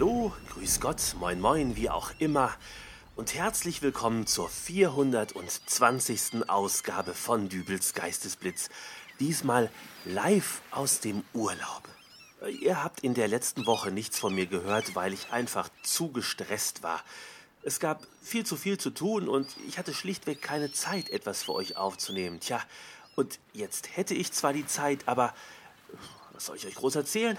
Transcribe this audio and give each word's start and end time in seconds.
Hallo, 0.00 0.32
grüß 0.54 0.80
Gott, 0.80 1.14
moin 1.18 1.38
moin, 1.38 1.76
wie 1.76 1.90
auch 1.90 2.12
immer. 2.18 2.54
Und 3.16 3.34
herzlich 3.34 3.82
willkommen 3.82 4.26
zur 4.26 4.48
420. 4.48 6.48
Ausgabe 6.48 7.12
von 7.12 7.50
Dübels 7.50 7.92
Geistesblitz. 7.92 8.70
Diesmal 9.18 9.70
live 10.06 10.62
aus 10.70 11.00
dem 11.00 11.22
Urlaub. 11.34 11.82
Ihr 12.62 12.82
habt 12.82 13.00
in 13.00 13.12
der 13.12 13.28
letzten 13.28 13.66
Woche 13.66 13.90
nichts 13.90 14.18
von 14.18 14.34
mir 14.34 14.46
gehört, 14.46 14.94
weil 14.94 15.12
ich 15.12 15.32
einfach 15.32 15.68
zu 15.82 16.08
gestresst 16.08 16.82
war. 16.82 17.04
Es 17.62 17.78
gab 17.78 18.06
viel 18.22 18.46
zu 18.46 18.56
viel 18.56 18.78
zu 18.78 18.88
tun 18.88 19.28
und 19.28 19.54
ich 19.68 19.76
hatte 19.76 19.92
schlichtweg 19.92 20.40
keine 20.40 20.72
Zeit, 20.72 21.10
etwas 21.10 21.42
für 21.42 21.52
euch 21.52 21.76
aufzunehmen. 21.76 22.40
Tja, 22.40 22.62
und 23.16 23.38
jetzt 23.52 23.94
hätte 23.98 24.14
ich 24.14 24.32
zwar 24.32 24.54
die 24.54 24.66
Zeit, 24.66 25.00
aber 25.04 25.34
was 26.32 26.46
soll 26.46 26.56
ich 26.56 26.66
euch 26.66 26.76
groß 26.76 26.94
erzählen? 26.94 27.38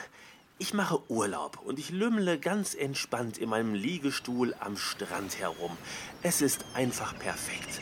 Ich 0.61 0.75
mache 0.75 0.99
Urlaub 1.09 1.59
und 1.65 1.79
ich 1.79 1.89
lümmle 1.89 2.37
ganz 2.37 2.75
entspannt 2.75 3.39
in 3.39 3.49
meinem 3.49 3.73
Liegestuhl 3.73 4.53
am 4.59 4.77
Strand 4.77 5.39
herum. 5.39 5.75
Es 6.21 6.39
ist 6.39 6.65
einfach 6.75 7.17
perfekt. 7.17 7.81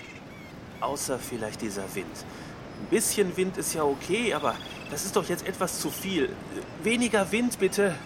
Außer 0.80 1.20
vielleicht 1.20 1.62
dieser 1.62 1.94
Wind. 1.94 2.26
Ein 2.80 2.90
bisschen 2.90 3.36
Wind 3.36 3.58
ist 3.58 3.74
ja 3.74 3.84
okay, 3.84 4.34
aber 4.34 4.56
das 4.92 5.04
ist 5.04 5.18
doch 5.18 5.28
jetzt 5.28 5.46
etwas 5.46 5.82
zu 5.82 5.92
viel. 5.92 6.34
Weniger 6.82 7.30
Wind 7.34 7.60
bitte. 7.60 8.00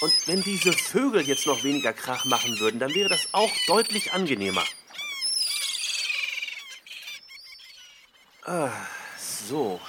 Und 0.00 0.12
wenn 0.26 0.42
diese 0.42 0.72
Vögel 0.72 1.22
jetzt 1.22 1.44
noch 1.44 1.64
weniger 1.64 1.92
Krach 1.92 2.24
machen 2.24 2.56
würden, 2.60 2.78
dann 2.78 2.94
wäre 2.94 3.08
das 3.08 3.26
auch 3.32 3.50
deutlich 3.66 4.12
angenehmer. 4.12 4.62
Ah, 8.44 8.70
so. 9.18 9.80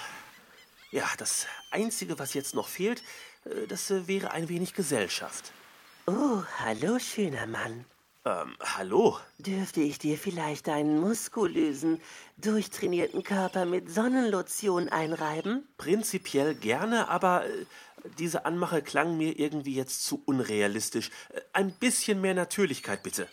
Ja, 0.91 1.05
das 1.17 1.47
Einzige, 1.69 2.19
was 2.19 2.33
jetzt 2.33 2.53
noch 2.53 2.67
fehlt, 2.67 3.01
äh, 3.45 3.65
das 3.67 3.89
äh, 3.91 4.07
wäre 4.07 4.31
ein 4.31 4.49
wenig 4.49 4.73
Gesellschaft. 4.73 5.53
Oh, 6.05 6.43
hallo, 6.59 6.99
schöner 6.99 7.47
Mann. 7.47 7.85
Ähm, 8.25 8.55
hallo? 8.59 9.17
Dürfte 9.37 9.79
ich 9.81 9.99
dir 9.99 10.17
vielleicht 10.17 10.67
deinen 10.67 10.99
muskulösen, 10.99 12.01
durchtrainierten 12.37 13.23
Körper 13.23 13.65
mit 13.65 13.89
Sonnenlotion 13.89 14.89
einreiben? 14.89 15.65
Prinzipiell 15.77 16.55
gerne, 16.55 17.07
aber 17.07 17.45
äh, 17.45 17.65
diese 18.19 18.45
Anmache 18.45 18.81
klang 18.81 19.17
mir 19.17 19.39
irgendwie 19.39 19.75
jetzt 19.75 20.05
zu 20.05 20.21
unrealistisch. 20.25 21.09
Äh, 21.29 21.39
ein 21.53 21.71
bisschen 21.71 22.19
mehr 22.19 22.33
Natürlichkeit, 22.33 23.01
bitte. 23.01 23.29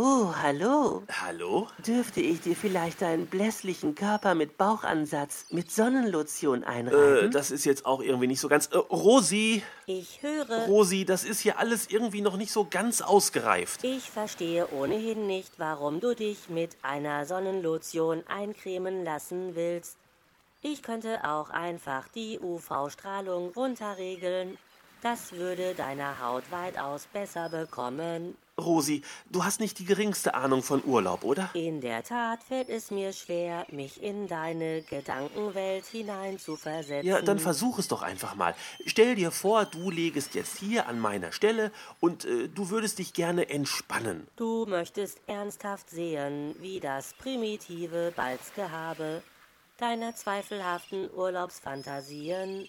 Oh, 0.00 0.32
hallo. 0.32 1.02
Hallo? 1.10 1.66
Dürfte 1.84 2.20
ich 2.20 2.40
dir 2.40 2.54
vielleicht 2.54 3.02
deinen 3.02 3.26
blässlichen 3.26 3.96
Körper 3.96 4.36
mit 4.36 4.56
Bauchansatz 4.56 5.46
mit 5.50 5.72
Sonnenlotion 5.72 6.62
einreiben? 6.62 7.30
Äh, 7.30 7.30
das 7.30 7.50
ist 7.50 7.64
jetzt 7.64 7.84
auch 7.84 8.00
irgendwie 8.00 8.28
nicht 8.28 8.38
so 8.38 8.46
ganz. 8.46 8.68
Äh, 8.68 8.76
Rosi! 8.76 9.60
Ich 9.86 10.22
höre. 10.22 10.66
Rosi, 10.66 11.04
das 11.04 11.24
ist 11.24 11.40
hier 11.40 11.58
alles 11.58 11.90
irgendwie 11.90 12.20
noch 12.20 12.36
nicht 12.36 12.52
so 12.52 12.64
ganz 12.64 13.00
ausgereift. 13.00 13.82
Ich 13.82 14.08
verstehe 14.08 14.68
ohnehin 14.70 15.26
nicht, 15.26 15.58
warum 15.58 15.98
du 15.98 16.14
dich 16.14 16.48
mit 16.48 16.76
einer 16.82 17.26
Sonnenlotion 17.26 18.22
eincremen 18.28 19.04
lassen 19.04 19.56
willst. 19.56 19.96
Ich 20.62 20.84
könnte 20.84 21.24
auch 21.24 21.50
einfach 21.50 22.06
die 22.14 22.38
UV-Strahlung 22.38 23.50
runterregeln. 23.50 24.58
Das 25.02 25.32
würde 25.32 25.74
deiner 25.74 26.20
Haut 26.24 26.44
weitaus 26.52 27.08
besser 27.12 27.48
bekommen. 27.48 28.36
Rosi, 28.58 29.02
du 29.30 29.44
hast 29.44 29.60
nicht 29.60 29.78
die 29.78 29.84
geringste 29.84 30.34
Ahnung 30.34 30.62
von 30.62 30.84
Urlaub, 30.84 31.24
oder? 31.24 31.50
In 31.54 31.80
der 31.80 32.02
Tat 32.02 32.42
fällt 32.42 32.68
es 32.68 32.90
mir 32.90 33.12
schwer, 33.12 33.66
mich 33.70 34.02
in 34.02 34.26
deine 34.26 34.82
Gedankenwelt 34.82 35.86
hineinzuversetzen. 35.86 37.08
Ja, 37.08 37.22
dann 37.22 37.38
versuch 37.38 37.78
es 37.78 37.88
doch 37.88 38.02
einfach 38.02 38.34
mal. 38.34 38.54
Stell 38.84 39.14
dir 39.14 39.30
vor, 39.30 39.64
du 39.64 39.90
legest 39.90 40.34
jetzt 40.34 40.58
hier 40.58 40.88
an 40.88 40.98
meiner 40.98 41.32
Stelle 41.32 41.72
und 42.00 42.24
äh, 42.24 42.48
du 42.48 42.70
würdest 42.70 42.98
dich 42.98 43.12
gerne 43.12 43.48
entspannen. 43.48 44.26
Du 44.36 44.66
möchtest 44.66 45.20
ernsthaft 45.26 45.90
sehen, 45.90 46.54
wie 46.60 46.80
das 46.80 47.14
primitive 47.14 48.12
Balzgehabe 48.16 49.22
deiner 49.78 50.14
zweifelhaften 50.14 51.08
Urlaubsfantasien 51.14 52.68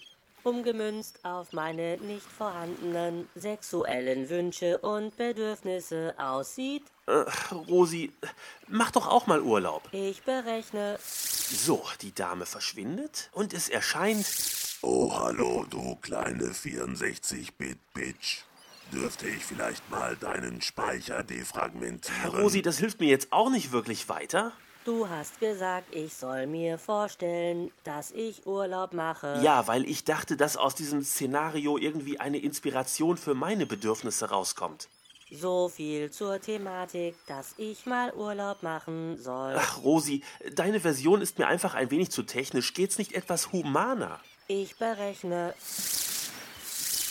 umgemünzt 0.49 1.23
auf 1.23 1.53
meine 1.53 1.97
nicht 1.97 2.25
vorhandenen 2.25 3.29
sexuellen 3.35 4.29
Wünsche 4.29 4.79
und 4.79 5.15
Bedürfnisse 5.15 6.15
aussieht? 6.17 6.83
Äh, 7.05 7.25
Rosi, 7.53 8.11
mach 8.67 8.91
doch 8.91 9.07
auch 9.07 9.27
mal 9.27 9.41
Urlaub. 9.41 9.87
Ich 9.91 10.23
berechne. 10.23 10.97
So, 11.01 11.83
die 12.01 12.13
Dame 12.13 12.45
verschwindet 12.45 13.29
und 13.33 13.53
es 13.53 13.69
erscheint. 13.69 14.25
Oh, 14.81 15.13
hallo, 15.13 15.65
du 15.69 15.95
kleine 15.97 16.45
64-Bit-Bitch. 16.45 18.43
Dürfte 18.91 19.27
ich 19.27 19.45
vielleicht 19.45 19.87
mal 19.91 20.15
deinen 20.15 20.61
Speicher 20.61 21.23
defragmentieren? 21.23 22.41
Rosi, 22.41 22.63
das 22.63 22.79
hilft 22.79 22.99
mir 22.99 23.09
jetzt 23.09 23.31
auch 23.31 23.51
nicht 23.51 23.71
wirklich 23.71 24.09
weiter. 24.09 24.51
Du 24.85 25.07
hast 25.09 25.39
gesagt, 25.39 25.93
ich 25.93 26.13
soll 26.13 26.47
mir 26.47 26.77
vorstellen, 26.77 27.69
dass 27.83 28.11
ich 28.11 28.47
Urlaub 28.47 28.93
mache. 28.93 29.39
Ja, 29.43 29.67
weil 29.67 29.87
ich 29.87 30.05
dachte, 30.05 30.37
dass 30.37 30.55
aus 30.55 30.73
diesem 30.73 31.03
Szenario 31.03 31.77
irgendwie 31.77 32.19
eine 32.19 32.37
Inspiration 32.37 33.17
für 33.17 33.35
meine 33.35 33.65
Bedürfnisse 33.65 34.29
rauskommt. 34.29 34.87
So 35.31 35.69
viel 35.69 36.09
zur 36.09 36.41
Thematik, 36.41 37.15
dass 37.27 37.53
ich 37.57 37.85
mal 37.85 38.13
Urlaub 38.13 38.63
machen 38.63 39.17
soll. 39.17 39.55
Ach, 39.57 39.83
Rosi, 39.83 40.23
deine 40.55 40.79
Version 40.79 41.21
ist 41.21 41.37
mir 41.37 41.47
einfach 41.47 41.75
ein 41.75 41.91
wenig 41.91 42.09
zu 42.09 42.23
technisch. 42.23 42.73
Geht's 42.73 42.97
nicht 42.97 43.13
etwas 43.13 43.51
humaner? 43.51 44.19
Ich 44.47 44.77
berechne. 44.77 45.53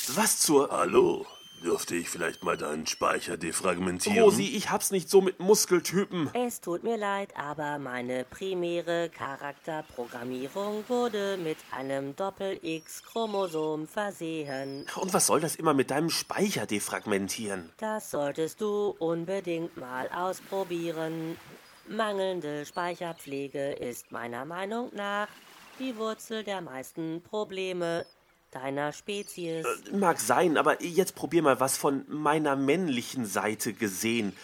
Was 0.09 0.41
zur. 0.41 0.71
Hallo, 0.71 1.27
dürfte 1.63 1.95
ich 1.95 2.09
vielleicht 2.09 2.43
mal 2.43 2.57
deinen 2.57 2.87
Speicher 2.87 3.37
defragmentieren? 3.37 4.23
Rosi, 4.23 4.45
ich 4.57 4.71
hab's 4.71 4.91
nicht 4.91 5.11
so 5.11 5.21
mit 5.21 5.41
Muskeltypen. 5.41 6.31
Es 6.35 6.61
tut 6.61 6.83
mir 6.83 6.97
leid, 6.97 7.31
aber 7.37 7.79
meine 7.79 8.25
primäre 8.25 9.11
Charakterprogrammierung 9.11 10.85
wurde 10.89 11.37
mit 11.37 11.59
einem 11.71 12.17
Doppel-X-Chromosom 12.17 13.87
versehen. 13.87 14.87
Und 14.97 15.13
was 15.13 15.27
soll 15.27 15.41
das 15.41 15.57
immer 15.57 15.75
mit 15.75 15.91
deinem 15.91 16.11
Speicher 16.11 16.67
defragmentieren? 16.67 17.71
Das 17.79 18.11
solltest 18.11 18.61
du 18.61 18.95
unbedingt 18.99 19.77
mal 19.77 20.09
ausprobieren. 20.09 21.37
Mangelnde 21.89 22.67
Speicherpflege 22.67 23.73
ist 23.73 24.13
meiner 24.13 24.45
Meinung 24.45 24.91
nach 24.95 25.29
die 25.79 25.97
Wurzel 25.97 26.45
der 26.45 26.61
meisten 26.61 27.23
Probleme 27.23 28.05
deiner 28.51 28.93
Spezies. 28.93 29.67
Mag 29.93 30.21
sein, 30.21 30.57
aber 30.57 30.83
jetzt 30.83 31.15
probier 31.15 31.43
mal 31.43 31.61
was 31.61 31.77
von 31.77 32.05
meiner 32.09 32.57
männlichen 32.57 33.27
Seite 33.27 33.73
gesehen. 33.73 34.37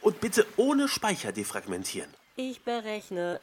Und 0.00 0.20
bitte 0.20 0.46
ohne 0.56 0.88
Speicher 0.88 1.32
defragmentieren. 1.32 2.10
Ich 2.36 2.62
berechne. 2.62 3.40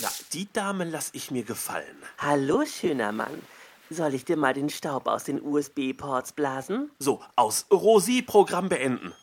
Na, 0.00 0.08
die 0.32 0.52
Dame 0.52 0.84
lass 0.84 1.10
ich 1.12 1.30
mir 1.30 1.44
gefallen. 1.44 1.96
Hallo, 2.18 2.64
schöner 2.66 3.12
Mann. 3.12 3.42
Soll 3.88 4.14
ich 4.14 4.24
dir 4.24 4.36
mal 4.36 4.52
den 4.52 4.68
Staub 4.68 5.06
aus 5.06 5.24
den 5.24 5.40
USB-Ports 5.40 6.32
blasen? 6.32 6.90
So, 6.98 7.22
aus 7.36 7.66
Rosi 7.70 8.22
Programm 8.22 8.68
beenden. 8.68 9.14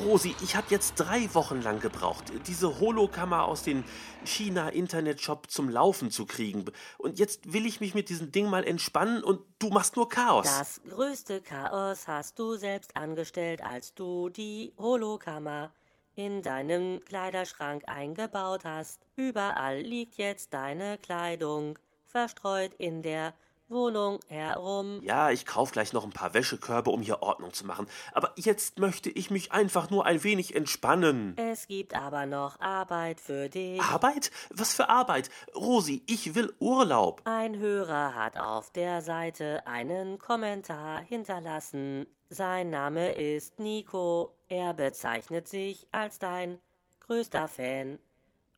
Rosi, 0.00 0.34
ich 0.42 0.56
habe 0.56 0.66
jetzt 0.70 0.94
drei 0.96 1.32
Wochen 1.34 1.62
lang 1.62 1.80
gebraucht, 1.80 2.24
diese 2.46 2.80
Holokammer 2.80 3.44
aus 3.44 3.62
dem 3.62 3.84
China-Internet-Shop 4.24 5.50
zum 5.50 5.68
Laufen 5.68 6.10
zu 6.10 6.26
kriegen. 6.26 6.64
Und 6.98 7.18
jetzt 7.18 7.52
will 7.52 7.66
ich 7.66 7.80
mich 7.80 7.94
mit 7.94 8.08
diesem 8.08 8.32
Ding 8.32 8.48
mal 8.48 8.64
entspannen 8.64 9.22
und 9.22 9.40
du 9.58 9.70
machst 9.70 9.96
nur 9.96 10.08
Chaos. 10.08 10.46
Das 10.46 10.80
größte 10.88 11.40
Chaos 11.40 12.08
hast 12.08 12.38
du 12.38 12.56
selbst 12.56 12.96
angestellt, 12.96 13.62
als 13.62 13.94
du 13.94 14.28
die 14.28 14.72
Holokammer 14.78 15.72
in 16.14 16.42
deinem 16.42 17.00
Kleiderschrank 17.04 17.84
eingebaut 17.86 18.64
hast. 18.64 19.00
Überall 19.16 19.80
liegt 19.80 20.16
jetzt 20.16 20.52
deine 20.52 20.98
Kleidung, 20.98 21.78
verstreut 22.06 22.74
in 22.74 23.02
der 23.02 23.34
Wohnung 23.68 24.20
herum. 24.28 25.00
Ja, 25.02 25.30
ich 25.30 25.46
kauf 25.46 25.72
gleich 25.72 25.92
noch 25.92 26.04
ein 26.04 26.10
paar 26.10 26.34
Wäschekörbe, 26.34 26.90
um 26.90 27.02
hier 27.02 27.22
Ordnung 27.22 27.52
zu 27.52 27.66
machen. 27.66 27.86
Aber 28.12 28.32
jetzt 28.36 28.78
möchte 28.78 29.10
ich 29.10 29.30
mich 29.30 29.52
einfach 29.52 29.90
nur 29.90 30.06
ein 30.06 30.24
wenig 30.24 30.54
entspannen. 30.54 31.36
Es 31.36 31.66
gibt 31.66 31.94
aber 31.94 32.26
noch 32.26 32.60
Arbeit 32.60 33.20
für 33.20 33.48
dich. 33.48 33.80
Arbeit? 33.80 34.30
Was 34.50 34.74
für 34.74 34.88
Arbeit? 34.88 35.30
Rosi, 35.54 36.02
ich 36.06 36.34
will 36.34 36.52
Urlaub. 36.58 37.22
Ein 37.24 37.58
Hörer 37.58 38.14
hat 38.14 38.38
auf 38.38 38.70
der 38.70 39.02
Seite 39.02 39.66
einen 39.66 40.18
Kommentar 40.18 41.00
hinterlassen. 41.00 42.06
Sein 42.30 42.70
Name 42.70 43.12
ist 43.12 43.58
Nico. 43.58 44.34
Er 44.48 44.74
bezeichnet 44.74 45.48
sich 45.48 45.86
als 45.92 46.18
dein 46.18 46.58
größter 47.00 47.48
Fan. 47.48 47.98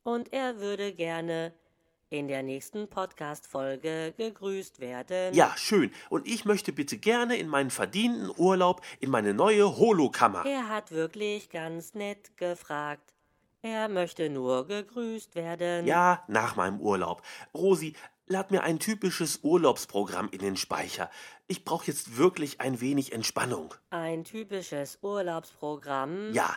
Und 0.03 0.33
er 0.33 0.61
würde 0.61 0.93
gerne 0.93 1.53
in 2.11 2.27
der 2.27 2.43
nächsten 2.43 2.89
Podcast-Folge 2.89 4.13
gegrüßt 4.17 4.81
werden. 4.81 5.33
Ja, 5.33 5.55
schön. 5.57 5.93
Und 6.09 6.27
ich 6.27 6.45
möchte 6.45 6.73
bitte 6.73 6.99
gerne 6.99 7.37
in 7.37 7.47
meinen 7.49 7.71
verdienten 7.71 8.31
Urlaub 8.37 8.83
in 8.99 9.11
meine 9.11 9.33
neue 9.33 9.77
Holokammer. 9.77 10.45
Er 10.45 10.69
hat 10.69 10.91
wirklich 10.91 11.51
ganz 11.51 11.95
nett 11.95 12.37
gefragt. 12.37 13.15
Er 13.63 13.89
möchte 13.89 14.29
nur 14.29 14.67
gegrüßt 14.67 15.37
werden. 15.37 15.87
Ja, 15.87 16.25
nach 16.27 16.57
meinem 16.57 16.81
Urlaub. 16.81 17.23
Rosi, 17.55 17.95
lad 18.27 18.51
mir 18.51 18.65
ein 18.65 18.81
typisches 18.81 19.41
Urlaubsprogramm 19.43 20.29
in 20.33 20.41
den 20.41 20.57
Speicher. 20.57 21.11
Ich 21.47 21.65
brauche 21.65 21.87
jetzt 21.87 22.17
wirklich 22.17 22.61
ein 22.61 22.81
wenig 22.81 23.13
Entspannung. 23.13 23.75
Ein 23.91 24.25
typisches 24.25 24.99
Urlaubsprogramm? 25.03 26.33
Ja. 26.33 26.57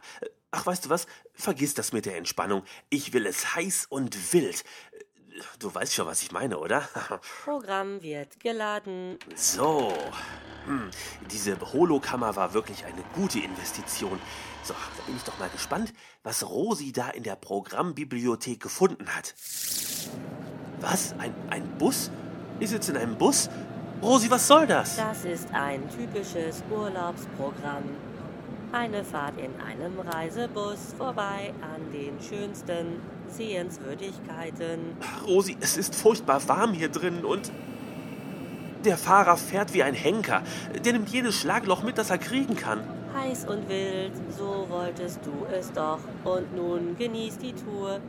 Ach, 0.56 0.68
weißt 0.68 0.86
du 0.86 0.90
was? 0.92 1.08
Vergiss 1.34 1.74
das 1.74 1.94
mit 1.94 2.06
der 2.06 2.16
Entspannung. 2.16 2.64
Ich 2.90 3.12
will 3.12 3.26
es 3.26 3.56
heiß 3.56 3.88
und 3.90 4.34
wild. 4.34 4.64
Du 5.60 5.74
weißt 5.74 5.94
schon, 5.94 6.06
was 6.06 6.22
ich 6.22 6.32
meine, 6.32 6.58
oder? 6.60 6.88
Programm 7.44 8.02
wird 8.02 8.40
geladen. 8.40 9.18
So. 9.36 9.94
Hm, 10.66 10.90
diese 11.32 11.60
Holokammer 11.60 12.36
war 12.36 12.54
wirklich 12.54 12.86
eine 12.86 13.04
gute 13.16 13.40
Investition. 13.40 14.20
So, 14.64 14.74
da 14.74 15.04
bin 15.06 15.16
ich 15.16 15.24
doch 15.24 15.38
mal 15.40 15.50
gespannt, 15.50 15.94
was 16.24 16.48
Rosi 16.48 16.92
da 16.92 17.10
in 17.10 17.24
der 17.24 17.36
Programmbibliothek 17.36 18.62
gefunden 18.62 19.08
hat. 19.14 19.34
Was? 20.80 21.14
Ein, 21.18 21.34
ein 21.50 21.78
Bus? 21.78 22.12
Ich 22.60 22.70
sitze 22.70 22.92
in 22.92 22.98
einem 22.98 23.18
Bus? 23.18 23.50
Rosi, 24.02 24.30
was 24.30 24.48
soll 24.48 24.68
das? 24.68 24.98
Das 24.98 25.26
ist 25.26 25.48
ein 25.54 25.82
typisches 25.90 26.64
Urlaubsprogramm. 26.70 27.84
Eine 28.72 29.04
Fahrt 29.04 29.38
in 29.38 29.54
einem 29.62 30.00
Reisebus 30.00 30.94
vorbei 30.98 31.54
an 31.62 31.92
den 31.92 32.20
schönsten 32.22 33.02
Sehenswürdigkeiten. 33.38 34.98
Rosi, 35.28 35.58
es 35.60 35.78
ist 35.78 35.96
furchtbar 35.96 36.48
warm 36.48 36.74
hier 36.74 36.90
drin 36.90 37.26
und 37.26 37.52
der 38.86 38.98
Fahrer 38.98 39.38
fährt 39.38 39.74
wie 39.74 39.84
ein 39.84 39.94
Henker. 39.94 40.44
Der 40.84 40.94
nimmt 40.94 41.10
jedes 41.10 41.36
Schlagloch 41.36 41.84
mit, 41.84 41.98
das 41.98 42.10
er 42.10 42.18
kriegen 42.18 42.56
kann. 42.56 42.82
Heiß 43.16 43.46
und 43.46 43.70
wild, 43.70 44.12
so 44.38 44.66
wolltest 44.70 45.20
du 45.26 45.46
es 45.52 45.72
doch. 45.72 46.00
Und 46.24 46.56
nun 46.56 46.98
genieß 46.98 47.38
die 47.38 47.54
Tour 47.54 48.00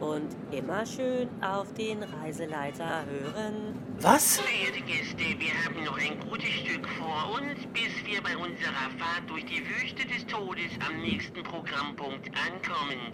und 0.00 0.28
immer 0.50 0.84
schön 0.84 1.28
auf 1.40 1.72
den 1.74 2.02
Reiseleiter 2.02 3.04
hören. 3.06 3.74
Was? 4.00 4.38
Verehrte 4.40 4.80
Gäste, 4.80 5.38
wir 5.38 5.64
haben 5.64 5.84
noch 5.84 5.98
ein 5.98 6.18
gutes 6.28 6.50
Stück 6.50 6.88
vor 6.98 7.38
uns, 7.38 7.66
bis 7.72 7.82
wir 7.82 7.83
bei 8.34 8.40
unserer 8.40 8.90
Fahrt 8.98 9.28
durch 9.28 9.44
die 9.46 9.62
Wüste 9.66 10.06
des 10.06 10.26
Todes 10.26 10.70
am 10.86 11.00
nächsten 11.02 11.42
Programmpunkt 11.42 12.28
ankommen. 12.28 13.12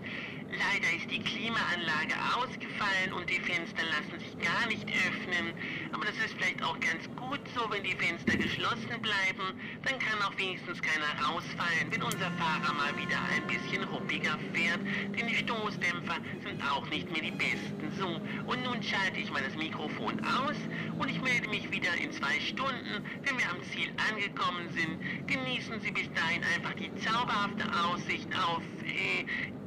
Leider 0.50 0.96
ist 0.96 1.10
die 1.10 1.22
Klimaanlage 1.22 2.14
ausgefallen 2.36 3.12
und 3.12 3.28
die 3.30 3.38
Fenster 3.40 3.82
lassen 3.84 4.18
sich 4.18 4.38
gar 4.40 4.66
nicht 4.66 4.84
öffnen. 4.88 5.54
Aber 5.92 6.06
das 6.06 6.16
ist 6.24 6.34
vielleicht 6.34 6.62
auch 6.62 6.78
ganz 6.80 7.04
gut 7.16 7.40
so, 7.54 7.70
wenn 7.70 7.84
die 7.84 7.94
Fenster 7.94 8.36
geschlossen 8.36 9.00
bleiben. 9.00 9.54
Dann 9.84 9.98
kann 9.98 10.20
auch 10.22 10.36
wenigstens 10.36 10.82
keiner 10.82 11.06
rausfallen, 11.22 11.90
wenn 11.90 12.02
unser 12.02 12.30
Fahrer 12.32 12.74
mal 12.74 12.96
wieder 12.96 13.18
ein 13.30 13.46
bisschen 13.46 13.84
ruppiger 13.84 14.38
fährt. 14.52 14.80
Denn 15.16 15.28
die 15.28 15.36
Stoßdämpfer 15.36 16.16
sind 16.44 16.62
auch 16.68 16.88
nicht 16.90 17.10
mehr 17.12 17.22
die 17.22 17.30
besten. 17.30 17.92
So, 17.98 18.20
und 18.46 18.64
nun 18.64 18.82
schalte 18.82 19.20
ich 19.20 19.30
mal 19.30 19.42
das 19.42 19.54
Mikrofon 19.54 20.18
aus 20.24 20.56
und 20.98 21.08
ich 21.08 21.20
melde 21.22 21.48
mich 21.48 21.70
wieder 21.70 21.94
in 21.94 22.09
zwei 22.20 22.38
Stunden, 22.40 23.04
wenn 23.24 23.38
wir 23.38 23.50
am 23.50 23.62
Ziel 23.72 23.90
angekommen 24.10 24.68
sind. 24.70 25.26
Genießen 25.26 25.80
Sie 25.80 25.90
bis 25.90 26.08
dahin 26.12 26.42
einfach 26.54 26.74
die 26.74 26.90
zauberhafte 26.96 27.64
Aussicht 27.84 28.28
auf 28.34 28.62
äh, 28.84 29.24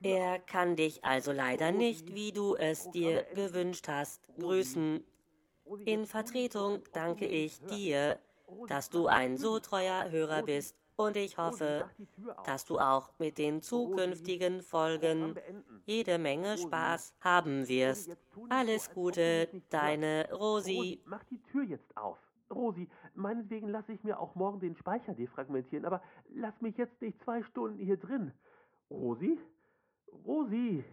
Er 0.02 0.40
kann 0.40 0.76
dich 0.76 1.04
also 1.04 1.32
leider 1.32 1.72
nicht, 1.72 2.16
wie 2.16 2.32
du 2.32 2.56
es 2.56 2.90
dir 2.92 3.24
gewünscht 3.36 3.88
hast, 3.88 4.28
grüßen. 4.40 5.04
In 5.86 6.06
Vertretung 6.06 6.84
danke 6.94 7.26
ich 7.26 7.60
dir, 7.66 8.20
dass 8.68 8.90
du 8.90 9.08
ein 9.08 9.38
so 9.38 9.60
treuer 9.60 10.10
Hörer 10.10 10.44
bist 10.44 10.76
und 10.98 11.18
ich 11.18 11.38
hoffe, 11.38 11.90
dass 12.46 12.66
du 12.66 12.80
auch 12.80 13.12
mit 13.20 13.38
den 13.38 13.62
zukünftigen 13.62 14.62
Folgen 14.62 15.36
jede 15.86 16.18
Menge 16.18 16.58
Spaß 16.58 17.14
haben 17.20 17.68
wirst. 17.68 18.16
Alles 18.50 18.90
Gute, 18.92 19.50
deine 19.70 20.30
Rosi. 20.32 21.02
Mach 21.06 21.24
die 21.26 21.42
Tür 21.44 21.64
jetzt 21.64 21.96
auf. 21.98 22.18
Rosi, 22.54 22.88
meinetwegen 23.16 23.68
lasse 23.70 23.92
ich 23.92 24.04
mir 24.04 24.20
auch 24.20 24.36
morgen 24.36 24.60
den 24.60 24.76
Speicher 24.76 25.14
defragmentieren, 25.14 25.86
aber 25.86 26.02
lass 26.34 26.62
mich 26.62 26.78
jetzt 26.78 27.02
nicht 27.02 27.22
zwei 27.24 27.44
Stunden 27.44 27.80
hier 27.80 27.98
drin. 27.98 28.32
Rosi? 28.90 29.40
Rosi? 30.26 30.86